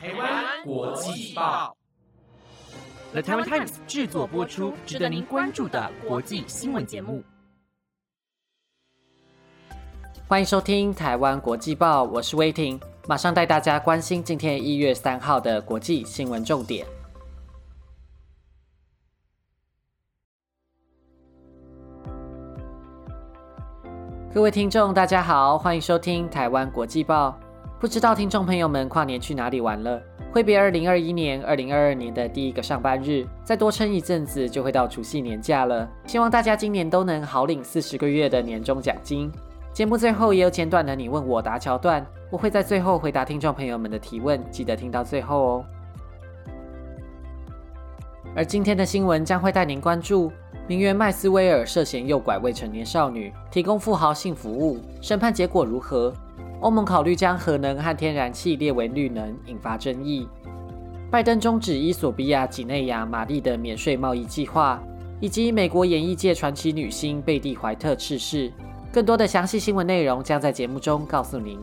[0.00, 1.76] 台湾国际报
[3.10, 7.20] ，The Taiwan Times 制作播出，值得您关注的国际新闻节目。
[10.28, 16.86] 欢迎收听台湾国际报，我是威霆，马上带大家关心今天一月三号的国际新闻重点。
[24.32, 27.36] 各位听众，大家好，欢迎收听台湾国际报。
[27.80, 30.02] 不知道听众朋友们跨年去哪里玩了？
[30.32, 35.88] 挥别二零二一年、二零二二年的第一个上班日，再多撑一阵子就会到除夕年假了。
[36.04, 39.30] 希望大家今年都能好领四十个月的年终奖金。
[39.72, 45.64] 节目最后也有简短的你问我答桥段，我会在最后回答听众朋友们的提问，记得听到最后哦。
[48.34, 50.32] 而今天的新闻将会带您关注。
[50.66, 56.12] 名媛麦斯威尔涉嫌诱拐未成年少女，提供富豪性服务，审判结果如何？
[56.60, 60.28] 欧盟考虑将核能和天然气列为绿能，引发争议。
[61.10, 64.82] 拜登终止伊索比亚几内亚玛丽的免税贸易计划，
[65.20, 68.52] 以及美国演艺界传奇女星贝蒂怀特逝世。
[68.92, 71.58] 更多的详细新闻内容将在节目中告诉您。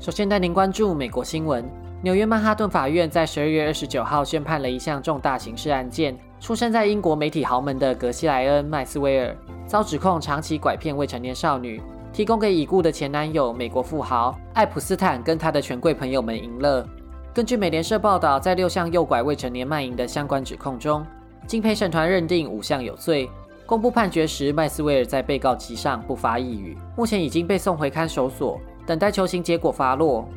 [0.00, 1.64] 首先带您关注美国新闻。
[2.02, 6.14] 纽约曼哈顿法院在十二月二十九号宣判了一项重大刑事案件。
[6.44, 9.34] 出生在英国媒体豪门的格西莱恩·麦斯威尔
[9.66, 11.80] 遭指控长期拐骗未成年少女，
[12.12, 16.86] 提供给已故的前男友美国富豪艾普斯坦跟他的权贵朋友们淫乐。
[17.32, 21.02] 根据美联社报道，在六项诱拐未成年卖淫的相关指控中，
[21.46, 23.26] 经陪审团认定五项有罪。
[23.64, 28.60] 公布判决时，麦斯威尔在被告席上不发一语，目前已经被送回看守所。
[28.84, 30.28] 等待求刑结果发落，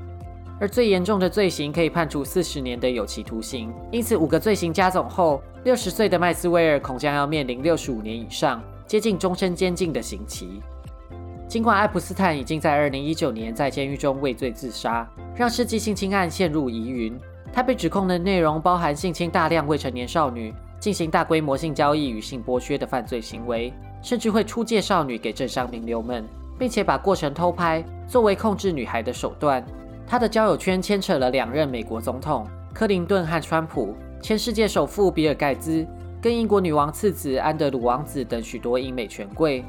[0.57, 3.73] 而最严重的罪行可以判处四十年的有期徒刑。
[3.91, 10.61] 因此，五个罪行加总后，六十岁的麦斯威尔恐将要面临六十五年以上、接近终身监禁的刑期。
[11.45, 17.19] 尽管爱普斯坦已经在二零一九年在监狱中畏罪自杀，让世纪性侵案陷入疑云。
[17.51, 26.25] 他被指控的内容包含性侵大量未成年少女、进行大规模性交易与性剥削的犯罪行为，甚至会出借少女给政商名流们。
[26.57, 29.61] 并且把过程偷拍作为控制女孩的手段。
[30.07, 35.87] 他的交友圈牵扯了两任美国总统克林顿和川普，前世界首富比尔盖茨，
[36.21, 39.63] 跟英国女王次子安德鲁王子等许多英美权贵。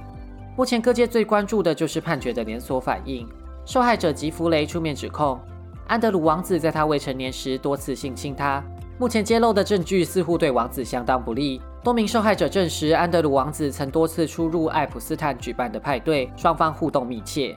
[0.56, 3.28] 目前各界最关注的就是判决的连锁反应。
[3.64, 5.38] 受害者吉弗雷出面指控，
[5.86, 8.64] 安德鲁王子在他未成年时多次性侵他。
[8.98, 11.60] 目前揭露的证据似乎对王子相当不利。
[11.84, 17.56] 多名受害者证实，安德鲁王子曾多次出入爱普斯坦举办的派对，双方互动密切。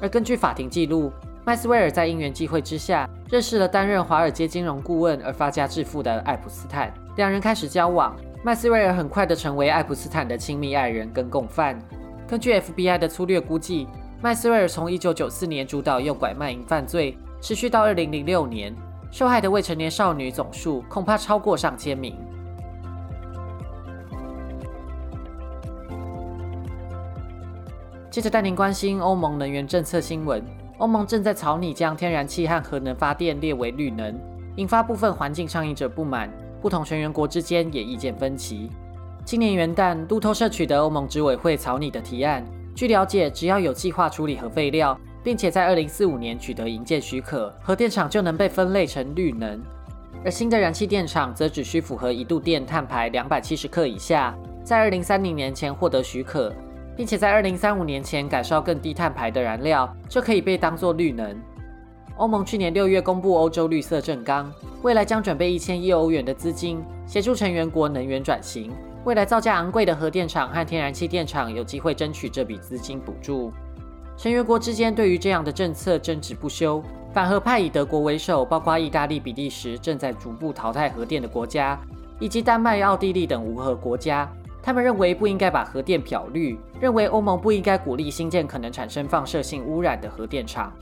[0.00, 1.12] 而根据法庭记录，
[1.44, 8.14] 麦斯威尔在因缘际会之下认识了担任华尔街金融顾问而发家致富的爱普斯坦，两人开始交往。
[8.44, 11.76] 麦斯威尔很快的成为爱普斯坦的亲密爱人跟共犯。
[12.28, 13.88] 根据 FBI 的粗略估计，
[14.22, 18.72] 麦斯威尔从1994年主导诱拐卖淫犯罪，持续到2006年。
[19.10, 22.16] 受害的未成年少女总数恐怕超过上千名。
[28.12, 30.40] 接着带您关心欧盟能源政策新闻。
[30.78, 34.18] 欧盟正在草拟将天然气和核能发电列为绿能，
[34.56, 36.30] 引发部分环境倡议者不满，
[36.60, 38.70] 不同成员国之间也意见分歧。
[39.24, 42.44] 今年元旦，路透社取得欧盟执委会草拟的提案。
[42.74, 44.98] 据了解，只要有计划处理核废料。
[45.24, 49.58] 并且在二零四五年取得营建许可，核电厂就能被分类成绿能；
[50.22, 56.52] 而新的燃气电厂则只需符合一度电碳排两百七十克以下，在二零三零年前获得许可，
[56.96, 61.36] 并且在二零三五年前改烧更低碳排的燃料，就可以被当作绿能。
[62.16, 68.72] 欧盟去年六月公布欧洲绿色政纲，未来将准备一千亿欧元的资金，协助成员国能源转型。
[69.04, 73.52] 未来造价昂贵的核电厂和天然气电厂有机会争取这笔资金补助。
[74.16, 76.80] 成员国之间对于这样的政策争执不休，
[77.12, 81.76] 反核派以德国为首，包括意大利、比利时正在逐步淘汰核电的国家，
[82.20, 84.30] 以及丹麦、奥地利等无核国家。
[84.64, 90.72] 他们认为不应该把核电漂绿，认为欧盟不应该鼓励新建可能产生放射性污染的核电厂。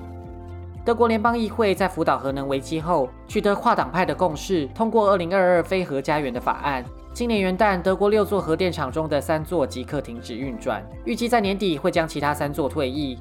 [0.84, 6.84] 德国联邦议会在福岛核能危机后，取得跨党派的共识，通过2022非核家园的法案。
[7.12, 13.18] 今年元旦，德国六座核电厂中的三座即刻停止运转，预计在年底会将其他三座退役。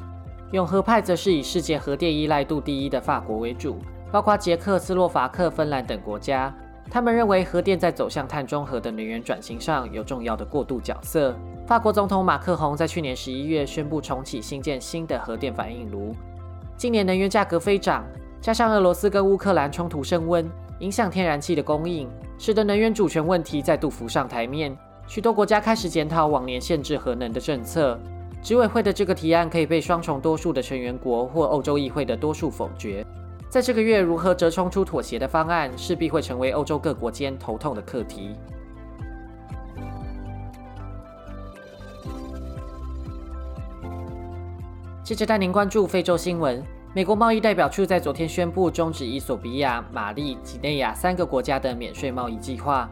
[0.52, 3.80] 永和派则是以世界核电依赖度第一的法国为主，
[4.12, 6.54] 包括捷克斯洛伐克、芬兰等国家。
[6.90, 11.36] 他们认为核电在走向碳中和的能源转型上有重要的过渡角色。
[11.66, 16.14] 法国总统马克宏在去年十一月宣布重启新建新的核电反应炉。
[16.76, 18.04] 今年能源价格飞涨，
[18.42, 20.50] 加上俄罗斯跟乌克兰冲突升温，
[20.80, 22.10] 影响天然气的供应。
[22.38, 24.76] 使得能源主权问题再度浮上台面，
[25.06, 28.00] 许多国家开始检讨往年限制核能的政策。
[28.42, 33.06] 执委会的这个提案可以被双重多数的成员国或欧洲议会的多数否决。
[33.52, 38.34] 在这个月，如何折冲出妥协的方案，势必会成为欧洲各国间头痛的课题。
[45.04, 46.64] 接着带您关注非洲新闻。
[46.94, 52.90] 美国贸易代表处在昨天宣布终止伊索比亚、马利、几内亚三个国家的免税贸易计划。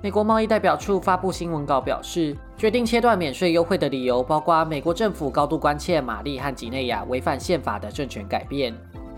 [0.00, 8.72] 美国贸易代表处发布新闻稿表示，决定切断免税优惠的理由包括美国政府高度关切马利和几内亚违反宪法的政权改变，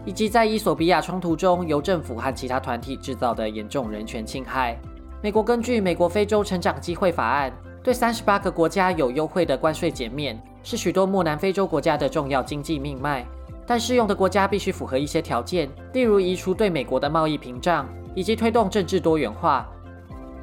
[0.05, 4.79] 以及在伊索比亚冲突中由政府和其他团体制造的严重人权侵害。
[5.23, 7.50] 美国根据《美国非洲成长机会法案》，
[7.83, 10.41] 对三十八个国家有优惠的关税减免。
[10.65, 13.25] 是许多漠南非洲国家的重要经济命脉，
[13.67, 19.67] 但适用的国家必须符合一些条件，例如移除对美国的贸易屏障，以及推动政治多元化。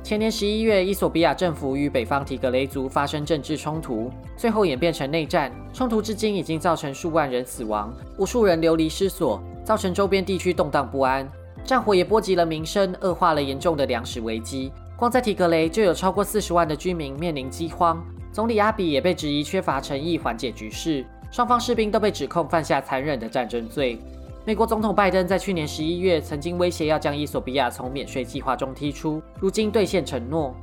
[0.05, 5.51] 前年十一月，伊索比亚政府与北方提格雷族发生政治冲突，最后演变成内战。
[5.73, 11.27] 冲突至今已经造成数万人死亡，无数人流离失所，造成周边地区动荡不安。
[11.63, 14.71] 战火也波及了民生，恶化了严重的粮食危机。
[14.95, 17.99] 光在提格雷就有超过四十万的居民面临饥荒。
[18.31, 23.99] 总理阿比也被质疑缺乏诚意缓解局势，双方士兵都被指控犯下残忍的战争罪。
[24.47, 30.55] 美国总统拜登在去年十一月曾经威胁要将伊索比亚从免税计划中踢出，如今兑现承诺。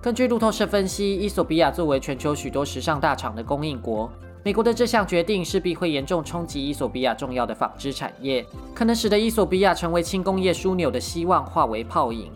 [0.00, 4.08] 根据路透社分析，伊索比亚作为全球许多时尚大厂的供应国，
[4.44, 12.30] 美国的这项决定势必会严重冲击伊索比亚重要的纺织产业，可能使得伊索比亚成为轻工业枢纽的希望化为泡影。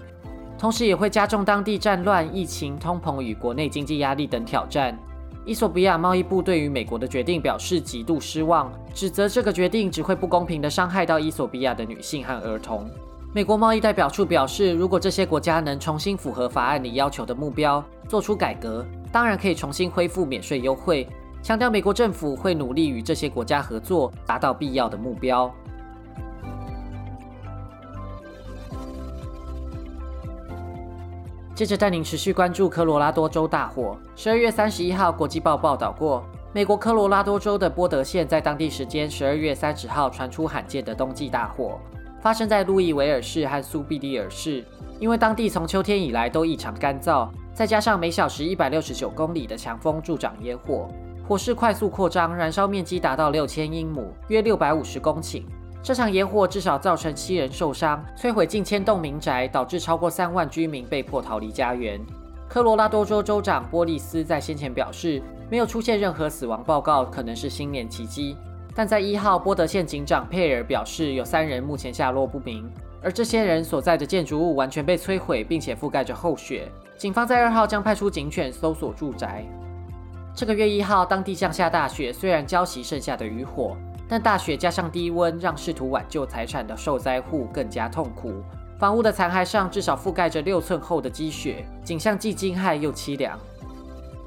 [0.58, 4.98] 同时也会加重当地战乱、疫情、通膨与国内经济压力等挑战。
[5.48, 12.86] 伊索比亚贸易部对于美国的决定表示极度失望，指责这个决定只会不公平地伤害到伊索比亚的女性和儿童。
[13.32, 21.08] 美国贸易代表处表示，如果这些国家能重新符合法案里要求的目标，做出改革，当然可以重新恢复免税优惠。
[21.42, 25.50] 强调美国政府会努力与这些国家合作，达到必要的目标。
[31.58, 33.98] 接着带您持续关注科罗拉多州大火。
[34.14, 41.80] 十二月三十一号，国际报报道过，美国科罗拉多州的波德县在当地时间十二月三十号传出罕见的冬季大火，
[42.20, 44.64] 发生在路易维尔市和苏必利尔市。
[45.00, 50.88] 因为当地从秋天以来都异常干燥，再加上每小时一百六十九公里的强风助长野火，
[51.26, 55.42] 火势快速扩张，燃烧面积达到六千英亩，约六百五十公顷。
[55.82, 62.00] 这场野火至少造成七人受伤，摧毁近千栋民宅，导致超过三万居民被迫逃离家园。
[62.48, 68.36] 科罗拉多州州长波利斯在先前表示，没有出现任何死亡报告，可能是新年奇迹。
[68.74, 72.70] 但在一号波德县警长佩尔表示，有三人目前下落不明，
[73.02, 76.70] 而这些人所在的建筑物完全被摧毁，并且覆盖着厚雪。
[76.96, 79.44] 警方在二号将派出警犬搜索住宅。
[80.34, 83.76] 这个月一号，当地降下大雪，虽然浇熄剩下的余火。
[84.08, 88.32] 但大雪加上低温，让试图挽救财产的受灾户更加痛苦。
[88.78, 93.38] 房屋的残骸上至少覆盖着六寸厚的积雪，景象既惊骇又凄凉。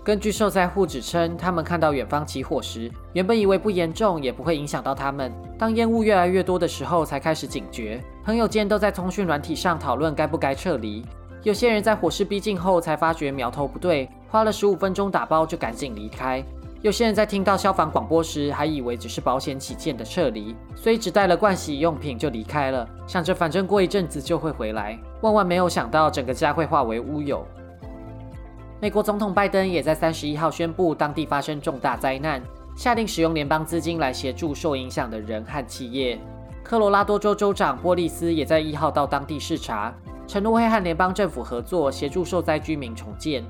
[0.04, 5.32] 根据受灾户指称，他们看到远方起火时，原本以为不严重，也不会影响到他们。
[5.58, 8.04] 当烟雾越来越多的时候，才开始警觉。
[8.26, 11.06] 朋友间都在通讯软体上讨论该不该撤离。
[11.44, 16.44] 有些人在火势逼近后才发觉苗头不对，花了十五分钟打包就赶紧离开。
[16.82, 24.98] 有些人在听到消防广播时，还以为只是保险起见的撤离，所以只带了盥洗用品就离开了，想着反正过一阵子就会回来。
[25.22, 27.46] 万万没有想到，整个家会化为乌有。
[28.80, 32.42] 美国总统拜登也在三十一号宣布，当地发生重大灾难，
[32.76, 36.18] 下令使用联邦资金来协助受影响的人和企业。
[36.64, 39.94] 科罗拉多州州长波利斯也在一号到当地视察，
[40.26, 43.44] 承诺会和联邦政府合作，协助受灾居民重建。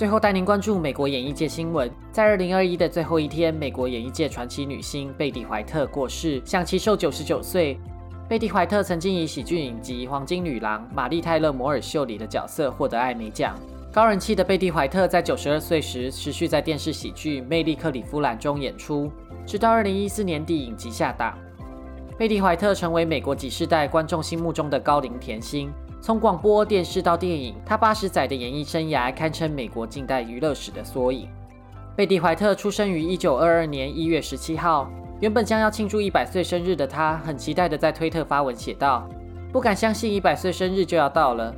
[0.00, 1.90] 最后带您关注美国演艺界新闻。
[2.10, 7.78] 在二零二一的最后一天，美国演艺界传奇女星贝蒂·怀特过世，享其寿九十九岁。
[8.26, 13.54] 贝蒂·怀特曾经以喜剧影集《黄金女郎》玛丽·泰勒·摩尔秀里的角色获得艾美奖。
[13.92, 19.12] 高人气的贝蒂·怀特在九十二岁时持续在电视喜剧《魅力克里夫兰》中演出，
[19.44, 21.36] 直到二零一四年底影集下档。
[22.16, 25.70] 贝蒂·怀特成为美国几世代观众心目中的高龄甜心。
[26.02, 31.28] 从广播电视到电影，他八十载的演艺生涯堪称美国近代娱乐史的缩影。
[31.94, 34.90] 贝蒂·怀特出生于一九二二年一月十七号，
[35.20, 39.06] 原本将要庆祝一百岁生日的他，很期待的在推特发文写道
[39.52, 41.54] ：“不敢相信一百岁生日就要到了。”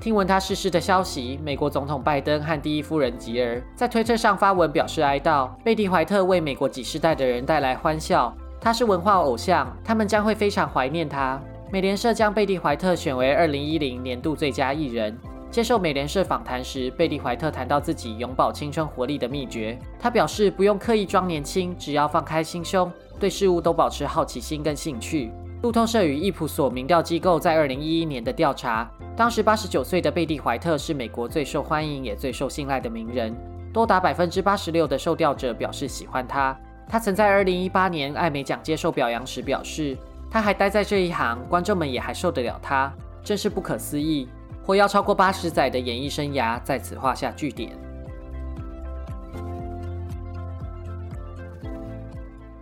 [0.00, 5.48] 听闻他逝世的消息，美国总统拜登和第一夫人吉尔在推特上发文表示哀悼。
[5.64, 8.32] 贝蒂·怀特为美国几世代的人带来欢笑。
[8.60, 11.40] 他是文化偶像，他们将会非常怀念他。
[11.72, 15.16] 美联社将贝蒂·怀特选为二零一零年度最佳艺人。
[15.50, 19.78] 接受美联社访谈时，贝蒂·怀特谈到自己永葆青春活力的秘诀。
[19.98, 25.32] 他表示，不用刻意装年轻，只要放开心胸，对事物都保持好奇心跟兴趣。
[25.62, 28.86] 路透社与易普所民调机构在二零一一年的调查，
[29.16, 33.34] 当时八十九岁的贝蒂·怀特是美国最受欢迎也最受信赖的名人，
[33.72, 36.54] 多达百分之八十六的受调者表示喜欢他。
[36.86, 39.96] 他曾在二零一八年艾美奖接受表扬时表示，
[40.32, 42.90] 他还待在这一行，观众们也还受得了他，
[43.22, 44.26] 真是不可思议。
[44.64, 47.70] 活要超过八十载的演艺生涯在此画下句点。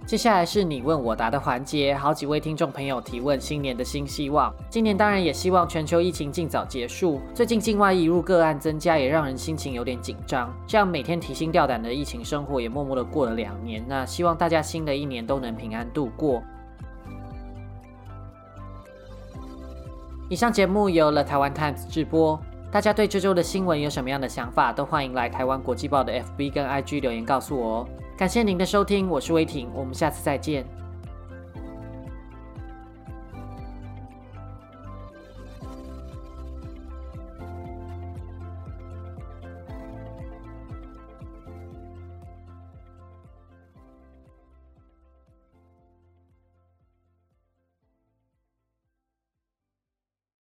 [0.04, 4.52] 接下来是你问我答的环节，好几位听众朋友提问新年的新希望。
[4.68, 7.20] 今年当然也希望全球疫情尽早结束。
[7.32, 10.52] 最近境外移入个案增加，也让人心情有点紧张。
[10.66, 13.84] 这样每天提心吊胆的疫情生活也默默的过了两年。
[13.86, 16.42] 那希望大家新的一年都能平安度过。
[20.30, 22.40] 以上节目由了台湾 Times 直播。
[22.70, 27.88] 大家对这周的新闻有什么样的想法，都欢迎来台湾国际报的 FB 跟 IG 留言告诉我哦。
[28.16, 30.64] 感谢您的收听，我是威霆，我们下次再见。